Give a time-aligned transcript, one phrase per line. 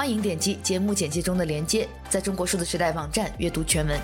[0.00, 4.00] 欢迎点击节目简介中的链接，在中国数字时代网站阅读全文。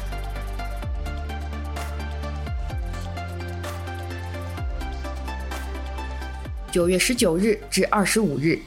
[6.70, 8.58] 九月十九日至二十五日，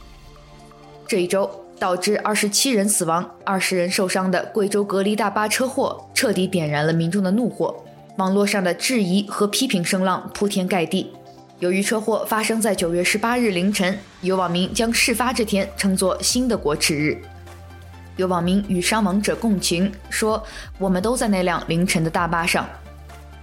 [1.07, 7.85] 这一周导致二十七人死亡、二十人受伤的贵州隔离大巴车祸，彻底点燃了民众的怒火。
[8.17, 11.13] 网络上的质疑和批评声浪铺天盖地。
[11.59, 17.21] 由于车祸发生在九月十八日凌晨，有网民将事发这天称作新的国耻日。
[18.15, 20.41] 有网民与伤亡者共情，说
[20.79, 22.65] ：“我们都在那辆凌晨的大巴上。”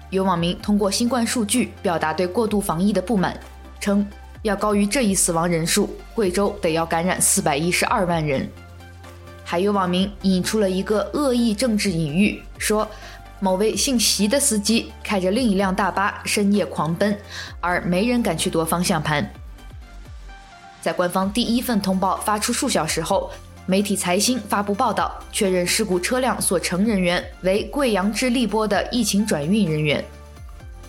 [0.08, 3.39] 有网民通过新冠数据表达对过度防疫的不满，
[3.78, 4.06] 称。
[4.42, 8.48] 要高于这一死亡人数，贵州得要感染四百一十二万人。
[9.45, 12.89] 还有网民引出了一个恶意政治隐喻，说
[13.41, 17.19] 某位姓席的司机开着另一辆大巴深夜狂奔，
[17.61, 19.29] 而没人敢去夺方向盘。
[20.81, 23.31] 在官方第一份通报发出数小时后，
[23.67, 30.05] 媒体财新发布报道，确认事故车辆所乘人员为贵阳至荔波的疫情转运人员。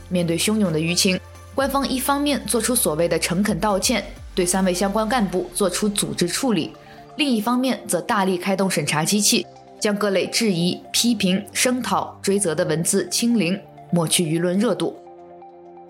[0.09, 1.19] 面对汹涌的舆情。
[1.55, 6.69] 官方一方面做出所谓的诚恳道歉，对三位相关干部做出组织处理；
[7.15, 9.46] 另一方面则大力开动审查机器，
[9.79, 13.59] 将各类质疑、批评、声讨、追责的文字清零，
[13.91, 14.97] 抹去舆论热度。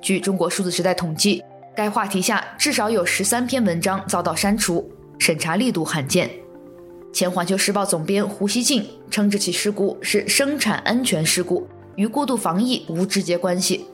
[0.01, 1.43] 据中国数字时代统计，
[1.75, 4.89] 该话题下至少有十三篇文章遭到删除，
[5.19, 6.29] 审查力度罕见。
[7.13, 13.85] 前环球时报总编胡锡进称，这起事故是生产安全事故，与过度防疫无直接关系。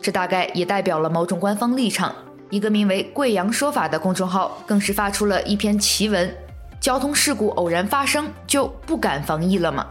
[0.00, 2.14] 这大概也代表了某种官方立场。
[2.50, 6.34] 一个名为“贵阳说法”的公众号更是发出了一篇奇文
[6.80, 9.86] ：“交通事故偶然发生，就不敢防疫了吗？”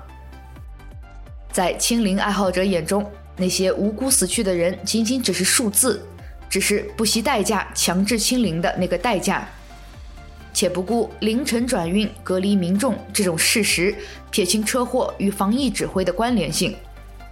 [1.51, 6.05] 在清零爱好者眼中，那些无辜死去的人仅仅只是数字，
[6.49, 9.47] 只是不惜代价强制清零的那个代价。
[10.53, 13.93] 且不顾凌晨转运隔离民众这种事实，
[14.31, 16.75] 撇清车祸与防疫指挥的关联性，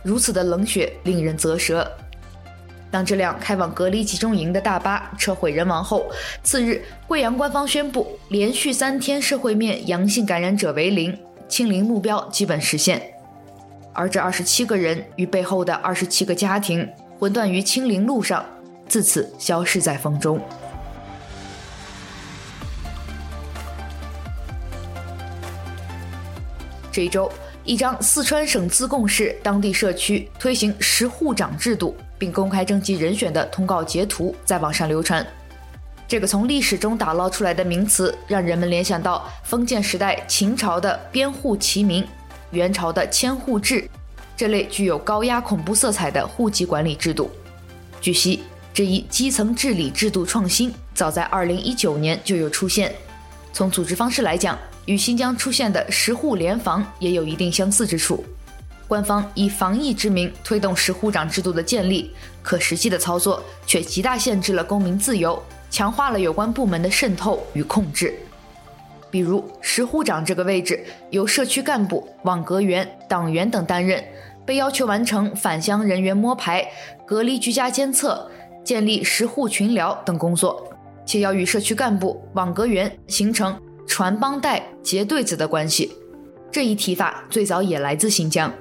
[0.04, 1.92] 如此的冷血令人啧舌。
[2.96, 6.10] 当这辆开往隔离集中营的大巴车毁人亡后，
[6.44, 11.20] 次日，贵阳官方宣布连续三天社会面阳性感染者为零，
[11.50, 13.02] 清零目标基本实现。
[13.92, 16.90] 而这二十七个人与背后的二十七个家庭，
[17.20, 18.46] 魂断于清零路上，
[18.88, 20.40] 自此消失在风中。
[26.94, 27.30] 这一周，
[27.66, 35.26] 一张四川省自贡市当地社区推行十户长制度，并公开征集人选的通告截图在网上流传。
[36.08, 42.06] 这个从历史中打捞出来的名词，让人们联想到封建时代秦朝的编户齐民、
[42.52, 43.90] 元朝的迁户制
[44.38, 47.32] 这类具有高压恐怖色彩的户籍管理制度。
[48.00, 52.94] 据悉，这一基层治理制度创新早在2019年就有出现。
[53.52, 58.24] 从组织方式来讲，与新疆出现的十户联防也有一定相似之处。
[58.88, 68.14] 官方以防疫之名推动十户长制度的建立，可实际的操作却极大限制了公民自由，强化了有关部门的渗透与控制。
[69.10, 74.04] 比如，十户长这个位置由社区干部、网格员、党员等担任，
[74.46, 76.68] 被要求完成返乡人员摸排、
[77.06, 78.30] 隔离居家监测、
[78.64, 80.68] 建立十户群聊等工作，
[81.06, 83.58] 且要与社区干部、网格员形成
[83.88, 85.92] 传帮带、结对子的关系。
[86.52, 88.52] 这一提法最早也来自新疆。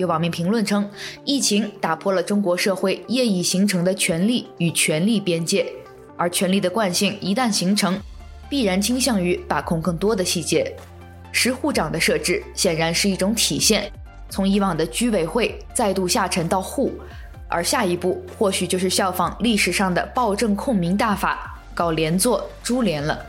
[0.00, 0.88] 有网民评论称，
[1.26, 5.70] 疫情打破了中国社会业已形成的权力与权力边界，
[6.16, 8.00] 而权力的惯性一旦形成，
[8.48, 10.74] 必然倾向于把控更多的细节。
[11.32, 13.92] 十户长的设置显然是一种体现，
[14.30, 16.94] 从以往的居委会再度下沉到户，
[17.46, 23.22] 而下一步或许就是效仿历史上的暴政控民大法，搞连坐株连了。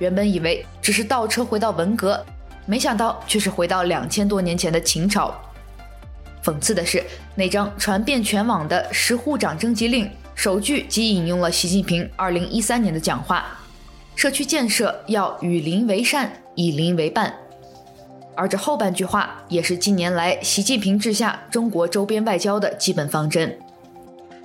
[0.00, 2.22] 原本以为只是倒车回到文革，
[2.66, 5.34] 没想到却是回到两千多年前的秦朝。
[6.46, 7.02] 讽刺的是，
[7.34, 13.58] 那张传遍全网的十户长征集令，首句即引用了习近平2013年的讲话
[14.14, 17.34] ：“社区建设要与邻为善，以邻为伴。”
[18.36, 23.58] 而这后半句话也是近年来习近平治下中国周边外交的基本方针。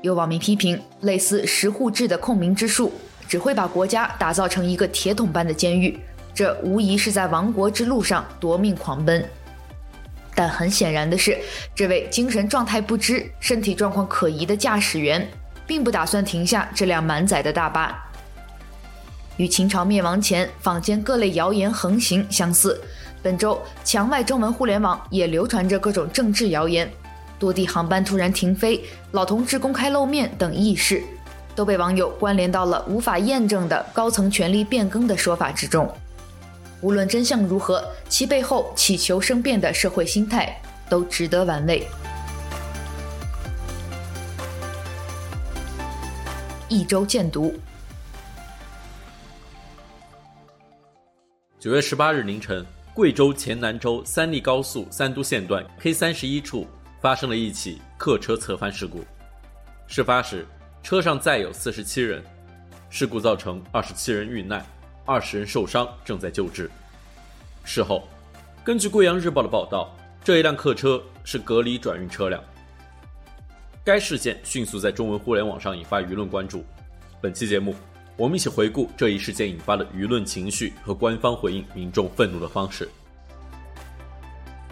[0.02, 2.92] 有网民批评，类似十户制的控民之术，
[3.28, 6.00] 只会把国家打造成一个铁桶般的监狱，
[6.34, 9.24] 这无疑是在亡国之路上夺命狂奔。
[10.34, 11.38] 但很显然的是，
[11.76, 15.28] 这位精神状态不支、身体状况可疑的驾驶员，
[15.68, 18.08] 并不打算停下这辆满载的大巴。
[19.38, 22.80] 与秦朝灭亡前坊间各类谣言横行相似，
[23.24, 26.90] 本周墙外中文互联网也流传着各种政治谣言，
[27.40, 31.02] 多地航班突然停飞、老同志公开露面等軼事，
[31.56, 35.92] 都被网友关联到了无法验证的高层权力变更的说法之中。
[36.82, 41.88] 无论真相如何，其背后祈求生变的社会心态都值得玩味。
[46.68, 47.54] 一周见读。
[51.60, 56.66] 九月十八日凌晨，贵州黔南州三利高速三都线段 K 三十一处
[57.00, 59.04] 发生了一起客车侧翻事故。
[59.86, 60.48] 事发时，
[60.82, 62.24] 车上载有四十七人，
[62.90, 64.66] 事故造成二十七人遇难。
[65.06, 66.70] 二十人受伤，正在救治。
[67.64, 68.08] 事后，
[68.64, 72.44] 根据《贵阳日报》的报道，这一辆客车是隔离转运车辆。
[73.84, 76.64] 该事件迅速在中文互联网上引发舆论关注。
[77.20, 77.76] 本期节目，
[78.16, 82.88] 我们一起回顾这一事件引发的舆论情绪和官方回应民众愤怒的方式。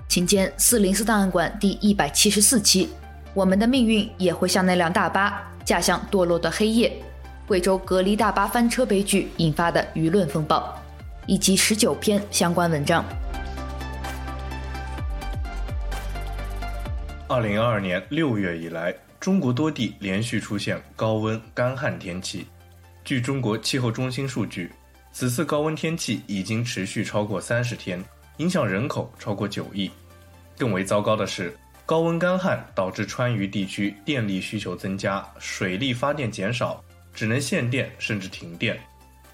[0.07, 2.89] 请见四零四档案馆第一百七十四期。
[3.35, 6.91] 我们的命运也会像那辆大巴，驾向堕落的黑夜。
[7.49, 10.79] 贵州隔离大巴翻车悲剧引发的舆论风暴，
[11.25, 13.03] 以及十九篇相关文章。
[17.27, 22.45] 二零二二年六月以来，中国多地连续出现高温干旱天气。
[23.03, 24.71] 据中国气候中心数据，
[25.11, 27.99] 此次高温天气已经持续超过三十天，
[28.37, 29.89] 影响人口超过九亿。
[30.55, 36.79] 更为糟糕的是，高温干旱导致川渝地区电力需求增加，水力发电减少。
[37.13, 38.79] 只能限电甚至停电，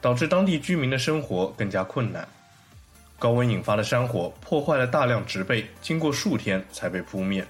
[0.02, 2.28] 导致当地居民的生活更加困难。
[3.18, 7.46] 高温引发的山火破坏了大量植被，经过数天才被扑灭。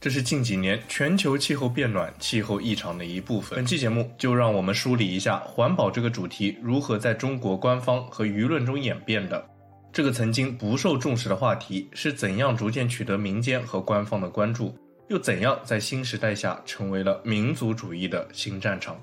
[0.00, 3.56] 这是近几年全球气候变暖、气候异常的一部分。
[3.56, 9.44] 本期节目就让我们梳理一下环保这个主题如何在中国官方和舆论中演变的。
[9.92, 14.72] 这个曾经不受重视的话题是怎样逐渐取得民间和官方的关注，
[15.08, 19.02] 又怎样在新时代下成为了民族主义的新战场。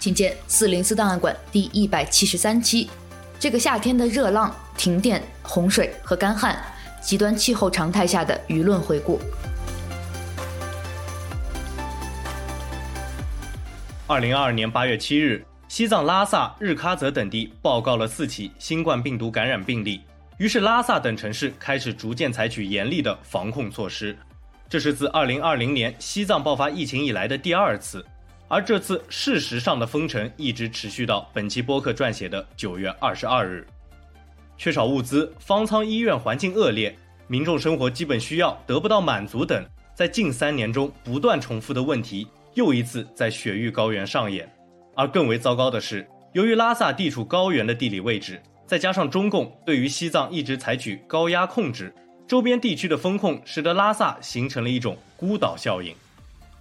[0.00, 2.88] 请见四零四档案馆第一百七十三期，
[3.38, 6.58] 这个夏天的热浪、停电、洪水和干旱，
[7.02, 9.20] 极端气候常态下的舆论回顾。
[14.06, 20.00] 二零二二年八月七日，西藏拉萨、日喀则等地报告了四起新冠病毒感染病例，
[20.38, 24.16] 于是拉萨等城市开始逐渐采取严厉的防控措施。
[24.66, 28.02] 这是自二零二零年西藏爆发疫情以来的第二次。
[28.50, 33.64] 而这次事实上的封城一直持续到本期播客撰写的九月二十二日。
[34.58, 36.92] 缺少物资、方舱医院环境恶劣、
[37.28, 44.52] 民众生活基本需要得不到满足等，在近三年中不断重复的问题，又一次在雪域高原上演。
[44.96, 51.94] 而更为糟糕的是，由于拉萨地处高原的地理位置，再加上中共对于西藏一直采取高压控制，
[52.26, 55.94] 周边地区的封控使得拉萨形成了一种孤岛效应。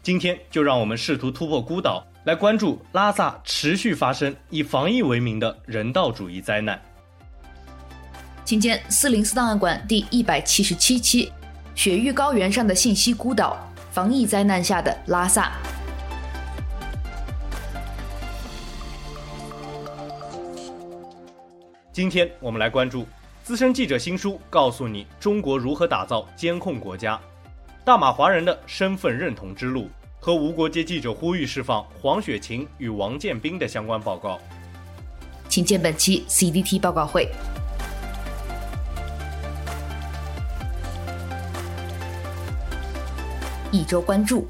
[0.02, 6.82] 今天就让我们试图突破孤岛，来关注拉萨持续发生以防疫为名的人道主义灾难。
[8.46, 11.32] 请见四零四档案馆第一百七十七期：
[11.76, 13.58] 雪域高原上的信息孤岛，
[13.92, 15.52] 防疫灾难下的拉萨。
[21.92, 23.06] 今天我们来关注
[23.44, 27.20] 资深记者新书，告诉你中国如何打造监控国家。
[27.86, 34.38] 大马华人的身份认同之路和无国界记者呼吁释放黄雪晴与王建斌的相关报告，
[35.48, 37.30] 请见本期 CDT 报告会。
[43.72, 44.48] 一周关注：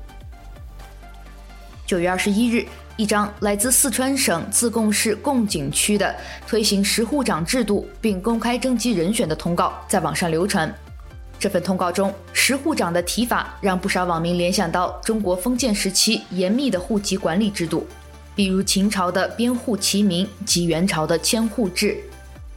[1.85, 2.65] 九月二十一日，
[2.97, 6.13] 一张来自四川省自贡市贡井区的
[6.47, 10.73] 推行十户长制度并公开征集人选的通告在网上流传。
[11.39, 17.87] 这份通告中，十户长的提法让不少网民联想到中国封建时期严密的户籍管理制度，
[18.35, 21.97] 比如秦朝的编户齐民及元朝的迁户制。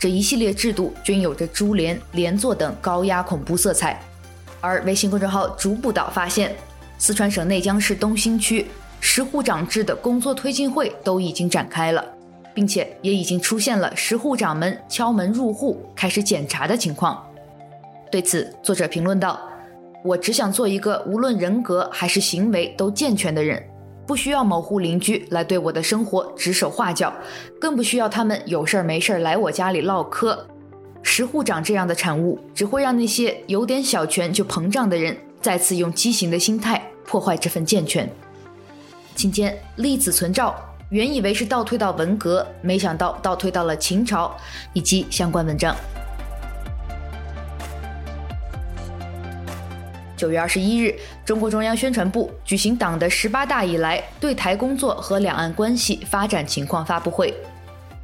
[0.00, 4.02] 这一系列制度均有着株连、连坐等高压恐怖色彩。
[4.60, 6.52] 而微信公众号“逐步岛”发现，
[6.98, 8.66] 四川省内江市东兴区
[8.98, 12.04] 十户长制的工作推进会都已经展开了，
[12.52, 17.24] 并且也已经出现了十户长们敲门入户开始检查的情况。
[18.12, 19.40] 对此，作者评论道
[20.04, 23.66] ：“我只想做一个无论人格还是行为都健全的人，
[24.07, 27.11] 不需要某户邻居来对我的生活指手画脚，
[27.59, 30.47] 更不需要他们有事儿没事儿来我家里唠嗑。
[31.02, 38.07] 十户长这样的产物，只会让那些有点小权就膨胀的人再次用畸形的心态破坏这份健全。
[39.14, 40.54] 今天立子存照，
[40.90, 44.37] 原以为是倒退到文革，没想到倒退到了秦朝，
[44.75, 45.75] 以及相关文章。
[50.23, 57.35] 九月二十一日，中共中央宣传部举行党的十八大以来对台工作和两岸关系发展情况发布会。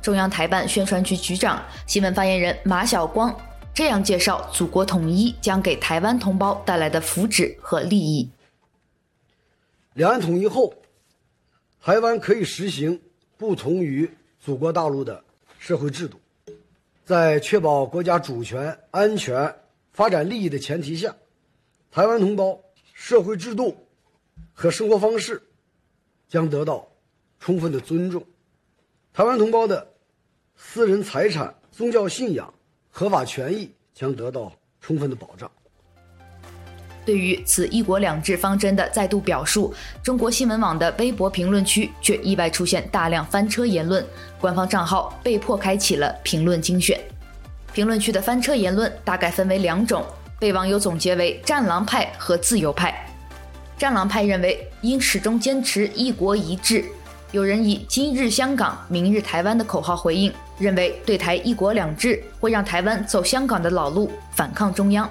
[0.02, 3.32] 中央台办宣传局局长、新闻发言人马晓光
[3.72, 8.28] 这样介绍祖国统一将给台湾同胞带来的福祉和利益：
[9.94, 10.74] 两岸统一后，
[11.80, 13.00] 台湾可以实行
[13.36, 14.10] 不同于
[14.44, 15.22] 祖国大陆的
[15.60, 16.18] 社会制度，
[17.04, 19.54] 在确保国家主权、安全、
[19.92, 21.14] 发展利益的前提下，
[21.90, 22.60] 台湾同胞
[22.92, 23.76] 社会制度
[24.52, 25.42] 和生活方式
[26.28, 26.86] 将得到
[27.40, 28.22] 充分的尊重。
[29.12, 29.86] 台湾同胞的
[30.54, 32.52] 私人财产、宗教信仰、
[32.90, 35.50] 合法权益将得到充分的保障。
[37.06, 44.06] 对于此“一国两制”方针的再度表述，中国新闻网的微博评论区却意外出现大量翻车言论，
[44.38, 47.00] 官方账号被迫开启了评论精选。
[47.72, 50.04] 评论区的翻车言论大概分为两种，
[50.38, 52.94] 被网友总结为“战狼派”和“自由派”。
[53.76, 56.84] 战狼派认为应始终坚持“一国一制”。
[57.32, 65.06] 有人以“今日香港，明日台湾”的口号回应，认为对台“一国两制”会让台湾走香港的老路，反抗中央；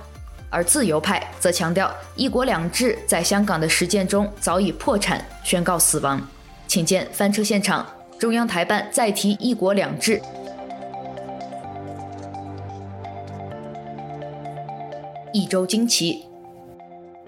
[0.49, 6.19] 而自由派则强调“一国两制”在香港的实践中早已破产，宣告死亡。
[6.67, 7.85] 请见翻车现场，
[8.17, 10.21] 中央台办再提“一国两制”。
[15.33, 16.23] 一周惊奇。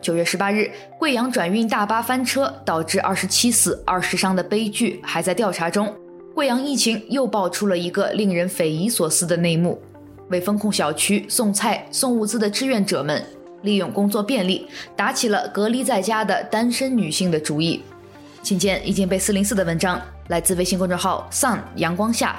[0.02, 5.94] 九月十八日，贵阳转运大巴翻车，导致二十七死二十伤的悲剧还在调查中。
[6.34, 9.78] 贵阳疫情又爆出了一个令人匪夷所思的内幕：
[10.30, 13.22] 为封控小区送菜送物资的志愿者们，
[13.64, 14.66] 利用工作便利，
[14.96, 17.82] 打起了隔离在家的单身女性的主意。
[18.42, 22.38] 请见已经被四零四的文章，来自微信公众号 “sun 阳光下”。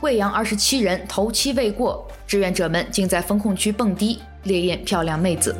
[0.00, 5.54] 贵阳二十七人头七未过，志愿者们竟在封控区蹦迪，烈焰漂亮妹子。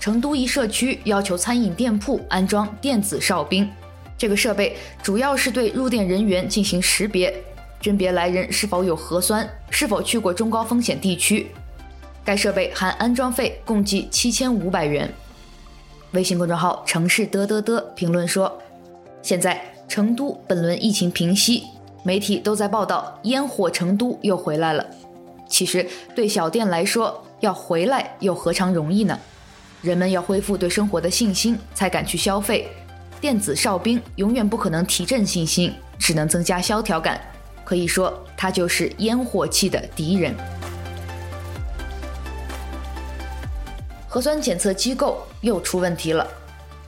[0.00, 3.70] 成都一社区要求餐饮店铺安装电子哨兵，
[4.16, 7.32] 这个设备主要是对入店人员进行识别，
[7.80, 11.46] 甄别来人是否有核酸，是否去过中高风险地区。
[12.24, 15.08] 该设备含安装费共计七千五百元。
[16.12, 18.60] 微信公众号城市嘚嘚嘚评论说
[19.22, 21.64] ：“现在成都本轮疫情平息，
[22.02, 24.84] 媒体都在报道烟火成都又回来了。
[25.48, 29.18] 其实对小店来说，要回来又何尝容易呢？”
[29.80, 32.68] 人们要恢复对生活的信心，才敢去消费。
[33.20, 37.20] 电子哨兵永远不可能提振信心，只能增加萧条感。
[37.64, 40.34] 可以说，它就是烟火气的敌人。
[44.08, 46.26] 核酸检测机构又出问题了。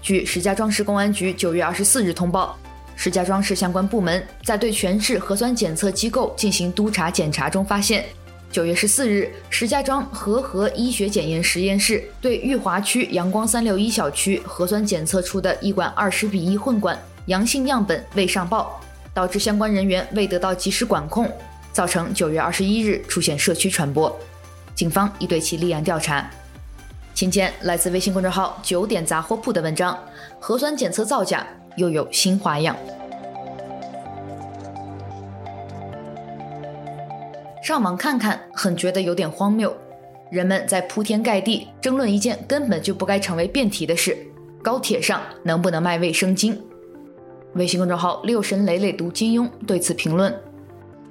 [0.03, 2.59] 据石家庄市公安局九月二十四日通报，
[2.97, 8.05] 石家庄市相关部门在对全市核酸检测机构进行督查检查中发现。
[8.51, 18.81] 九月十四日，石家庄和合医学检验实验室对裕华区阳光三六一小区核酸检测出的一管二十比一混管阳性样本未上报，
[19.15, 21.31] 导致相关人员未得到及时管控，
[21.73, 24.19] 造成九月二十一日出现社区传播。
[24.75, 26.29] 警方已对其立案调查。
[27.21, 29.95] 请见来自微信公众号九点杂货铺的文章：
[30.39, 31.47] 核酸检测造假
[31.77, 32.75] 又有新花样。
[37.63, 39.71] 上网看看，很觉得有点荒谬。
[40.31, 44.17] 人们在铺天盖地争论一件根本就不该成为辩题的事：
[44.63, 46.57] 高铁上能不能卖卫生巾？
[47.53, 50.35] 微信公众号“六神磊磊读金庸”对此评论：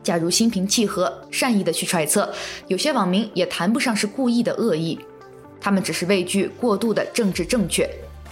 [0.01, 2.33] 假如心平气和、善意的去揣测，
[2.65, 4.99] 有些网民也谈不上是故意的恶意，
[5.61, 7.89] 他们只是畏惧过度的政治正确。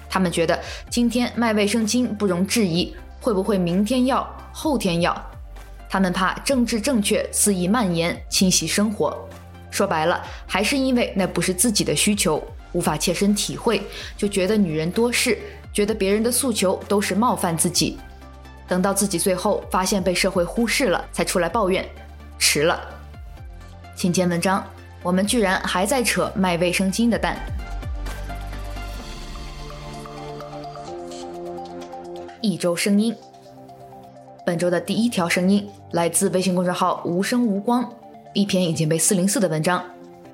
[0.10, 0.58] 他们觉得
[0.90, 5.32] 今天卖卫生巾不容置疑，会不会明天要、后天要？
[5.90, 9.18] 他们怕政治正确肆意蔓延，侵袭生活。
[9.70, 12.42] 说白了，还是因为那不是自己的需求，
[12.72, 13.82] 无法切身体会，
[14.18, 15.38] 就觉得女人多事，
[15.72, 17.98] 觉得别人的诉求都是冒犯自己。
[18.68, 21.86] 等到自己最后发现被社会忽视了，才出来抱怨，
[22.40, 22.80] 迟了。
[23.96, 24.66] 请见文章，
[25.04, 27.38] 我们居然还在扯卖卫生巾的蛋。
[32.42, 33.16] 一周声音。
[34.46, 37.94] 本周的第一条声音来自微信公众号“无声无光”，
[38.34, 39.84] 一篇已经被四零四的文章。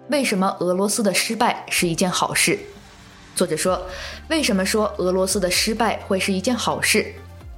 [0.09, 2.59] 为什么俄罗斯的失败是一件好事？
[3.35, 3.81] 作者说
[4.29, 7.11] ：“为什么说俄罗斯的失败会是一件好事？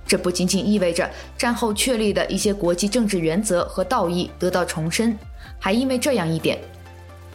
[0.08, 5.18] 这不仅仅意味着战后确立的一些国际政治原则和道义得到重申，
[5.60, 6.58] 还因为这样一点：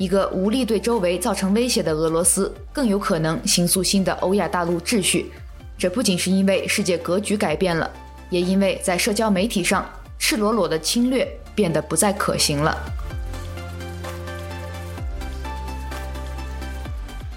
[0.01, 5.31] 一个无力对周围造成威胁的俄罗斯更有可能形塑新的欧亚大陆秩序。
[5.77, 7.91] 这不仅是因为世界格局改变了，
[8.31, 9.87] 也因为在社交媒体上
[10.19, 12.75] 赤裸裸的侵略变得不再可行了。”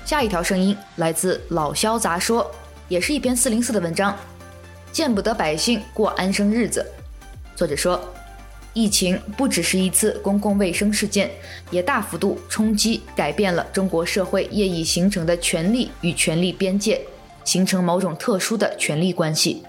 [0.05, 2.50] 下一条声音来自老萧杂说，
[2.88, 4.17] 也是一篇四零四的文章，
[4.89, 6.89] 见不得百姓过安生日子。
[7.58, 8.00] 作者说，
[8.74, 11.30] 疫情不只是一次公共卫生事件，
[11.72, 17.00] 也大幅度冲击改变了中国社会业已形成的权力与权力边界，
[17.44, 19.63] 形成某种特殊的权力关系。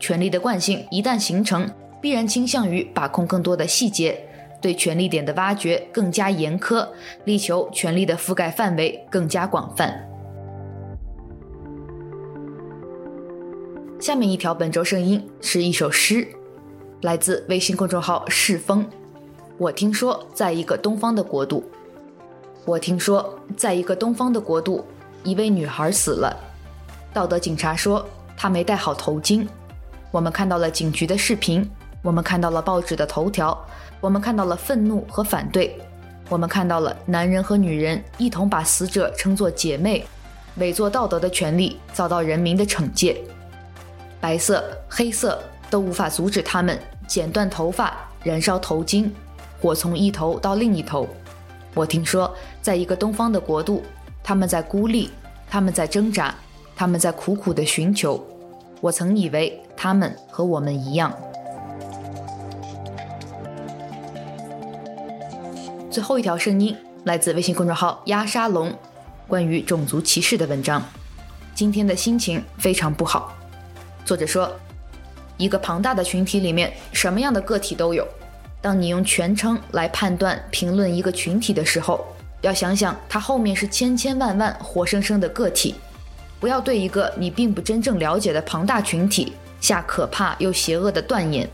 [0.00, 1.70] 权力的惯性一旦形成，
[2.00, 4.18] 必然倾向于把控更多的细节。
[4.60, 6.88] 对权力点的挖掘更加严苛，
[7.24, 10.08] 力求权力的覆盖范围更加广泛。
[14.00, 16.28] 下面一条本周声音是一首诗，
[17.02, 18.88] 来自微信公众号“世风”。
[19.58, 21.64] 我听说，在一个东方的国度，
[22.64, 24.84] 我听说，在一个东方的国度，
[25.24, 26.36] 一位女孩死了。
[27.12, 28.06] 道德警察说
[28.36, 29.44] 她没戴好头巾。
[30.12, 31.68] 我们看到了警局的视频，
[32.02, 33.66] 我们看到了报纸的头条。
[34.00, 35.76] 我们看到了愤怒和反对，
[36.28, 40.06] 我们看到了男人和女人一同把死者称作姐妹，
[40.58, 43.20] 伪作道德的权利遭到人民的惩戒，
[44.20, 46.78] 白色、黑色都无法阻止他们
[47.12, 49.10] 剪断头发、燃烧头巾，
[49.60, 51.06] 或从一头到另一头。
[51.74, 53.82] 我听说，在一个东方的国度，
[54.24, 55.10] 他们在孤立，
[55.46, 56.34] 他们在挣扎，
[56.74, 58.26] 他们在苦苦的寻求。
[58.80, 61.12] 我曾以为他们和我们一样。
[65.90, 68.72] 最后一条声音来自微信公众号“鸭沙龙”，
[69.28, 70.82] 关于种族歧视的文章。
[71.54, 73.34] 今天的心情非常不好。
[74.06, 74.50] 作者说，
[75.42, 78.06] 一个庞大的群体里面，什么样的个体都有。
[78.60, 82.06] 当你用全称来判断、评论一个群体的时候，
[82.42, 85.74] 要想想它后面是千千万万活生生的个体。
[86.38, 91.48] 不要对一个你并不真正了解的庞大群体下可怕又邪恶的断言。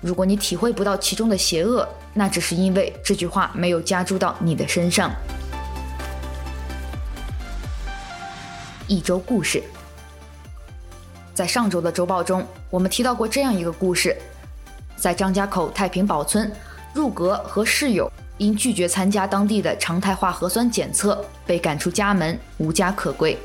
[0.00, 5.10] 如果你体会不到其中的邪恶，那只是因为这句话没有加注到你的身上。
[8.86, 9.62] 一周故事，
[11.34, 14.16] 在上周的周报中，我们提到过这样一个故事：
[14.96, 16.50] 在张家口太平堡村，
[16.92, 23.36] 入格和室友因拒绝参加当地的常态化核酸检测，被赶出家门，无家可归。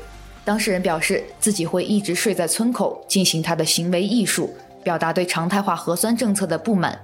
[0.44, 4.54] 当事人表示自己会一直睡在村口，进行他的行为艺术。
[4.82, 7.00] 表达对常态化核酸政策的不满，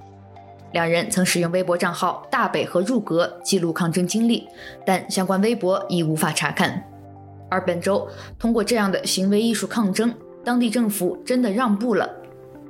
[0.72, 4.46] 两人曾使用微博账号“大北”和“入格”记录抗争经历，
[4.84, 6.84] 但相关微博已无法查看。
[7.48, 8.06] 而本周，
[8.38, 12.08] 通过这样的行为艺术抗争，当地政府真的让步了，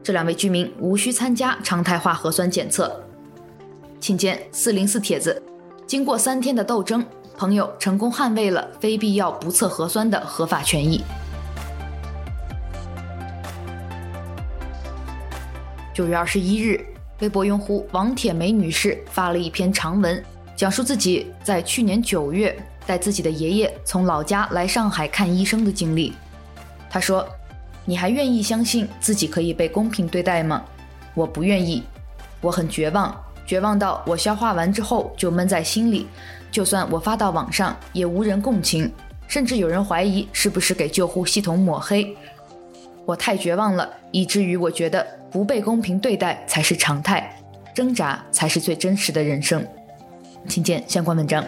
[0.03, 3.01] 这两位居民无需参加常态化核酸检测。
[4.01, 5.41] 请见四零四帖子，
[5.87, 7.05] 经过三天的斗争，
[7.37, 11.03] 朋友成功捍卫了非必要不测核酸的合法权益。
[15.95, 16.85] 九月二十一日，
[17.21, 20.21] 微博用户王铁梅女士发了一篇长文，
[20.57, 26.15] 讲述自己在去年九月带自己的爷爷从老家来上海看医生的经历。
[26.89, 27.29] 她说
[27.91, 30.63] ：“你还愿意相信自己可以被公平对待吗？
[31.13, 31.83] 我不愿意，
[32.41, 33.13] 我很绝望，
[33.45, 36.07] 绝望到我消化完之后就闷在心里。
[36.53, 38.89] 就算我发到网上，也无人共情，
[39.27, 42.17] 甚至有人怀疑是不是给救护系统抹黑。
[43.05, 47.37] 我太绝望了，以至于我觉得。”不被公平对待才是常态，
[47.75, 49.67] 挣扎才是最真实的人生。
[50.49, 51.45] 请见相关文章。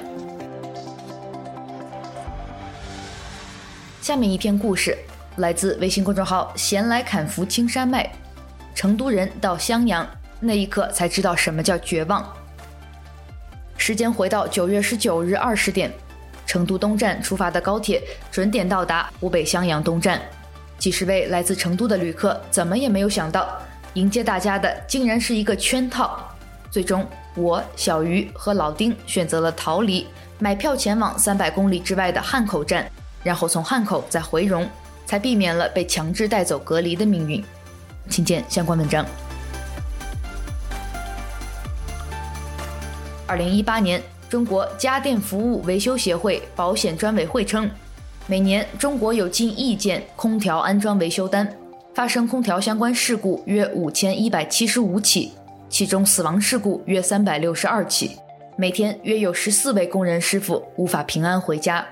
[4.00, 4.96] 下面一篇故事
[5.36, 8.10] 来自微信公众号“闲来砍拂青山脉”。
[8.74, 10.06] 成都人到襄阳
[10.40, 12.26] 那一刻才知道什么叫绝望。
[13.76, 15.92] 时间回到九月十九日二十点，
[16.46, 20.20] 成都东站出发的高铁准点到达湖北襄阳东站。
[20.78, 23.60] 几十位来自成都的旅客怎么也没有想到。
[23.94, 26.18] 迎接大家的竟然是一个圈套，
[26.70, 30.06] 最终我小鱼和老丁选择了逃离，
[30.38, 32.90] 买票前往三百公里之外的汉口站，
[33.22, 34.66] 然后从汉口再回蓉，
[35.12, 37.44] 才避免了被强制带走隔离的命运。
[38.08, 39.04] 请见相关文章。
[43.26, 47.70] 二零一八年，中国家电服务维修协会保险专委会称，
[48.26, 51.46] 每年中国有近亿件空调安装维修单。
[51.94, 55.34] 发生空调相关事故约五千一百七十五起，
[55.68, 58.16] 其中死亡事故约三百六十二起，
[58.56, 61.86] 每天约有十四位工人师傅无法平安回家。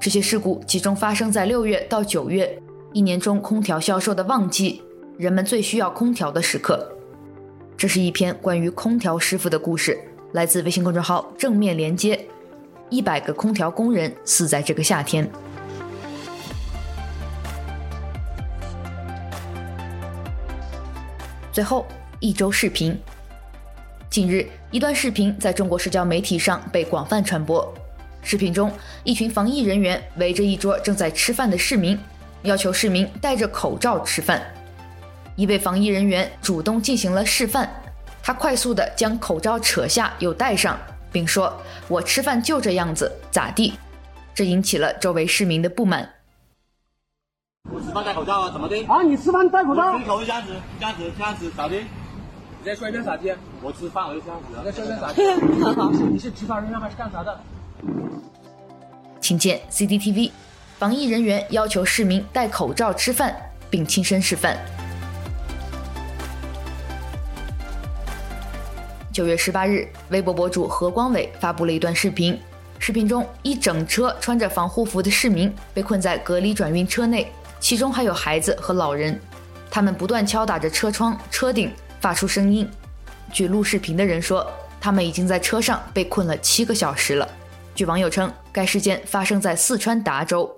[0.00, 2.56] 这些事故集中发生在六月到九月，
[2.92, 4.80] 一年中空调销售的旺季，
[5.18, 6.88] 人们最需要空调的时刻。
[7.76, 9.98] 这是一篇关于空调师傅的故事，
[10.32, 12.18] 来自微信公众号“正面连接”。
[12.90, 15.28] 一百个空调工人死在这个夏天。
[21.50, 21.84] 最后
[22.20, 22.96] 一周视频。
[24.08, 27.74] 近日，一段视频在中国社交媒体上被广泛传播。
[28.30, 28.70] 视频中，
[29.04, 31.98] 一群防疫人员围着一桌正在吃饭的市民，
[32.42, 34.42] 要求市民戴着口罩吃饭。
[35.34, 37.66] 一位防疫人员主动进行了示范，
[38.22, 40.78] 他快速地将口罩扯下又戴上，
[41.10, 41.50] 并说
[41.88, 43.72] ：“我吃饭就这样子，咋地？”
[44.36, 46.06] 这引起了周围市民的不满。
[47.72, 48.76] 我吃饭戴口罩啊，怎么的？
[48.84, 49.94] 啊，你吃饭戴口罩？
[49.94, 51.76] 我口这样子，这样子，这样子，咋的？
[51.76, 53.34] 你再说一遍咋的？
[53.62, 54.46] 我吃饭我就这样子。
[54.58, 55.72] 你再说一遍咋的？
[55.82, 57.40] 好，你是执法人员还是干啥的？
[59.20, 60.30] 请见 CCTV，
[60.78, 63.34] 防疫人员要求市民戴口罩吃饭，
[63.68, 64.56] 并亲身示范。
[69.12, 72.38] 九月十八日，微博博主何光伟发布了一段视频，
[72.78, 77.30] 视频中一整车穿着防护服的市民被困在隔离转运车内。
[77.58, 79.20] 其中还有孩子和老人，
[79.68, 82.70] 他们不断敲打着车窗、车顶，发出声音。
[83.32, 84.48] 据录视频的人说，
[84.80, 87.28] 他们已经在车上被困了七个小时了。
[87.78, 90.57] 据网友称，该事件发生在四川达州。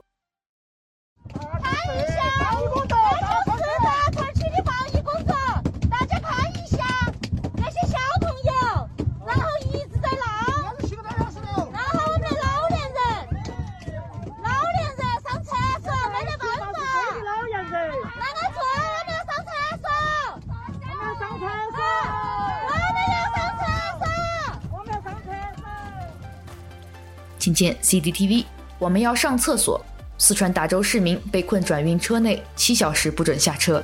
[27.51, 28.45] 请见 CCTV，
[28.79, 29.85] 我们要上厕所。
[30.19, 33.83] 四川达州市民被困转运车内七小时不准下车。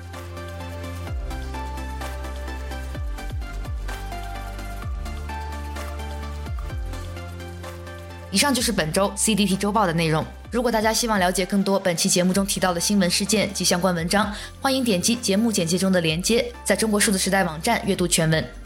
[8.31, 10.25] 以上就是本周 CDT 周报的内容。
[10.53, 18.66] 如果大家希望了解更多本期节目中提到的新闻事件及相关文章，欢迎点击节目简介中的链接，在中国数字时代网站阅读全文。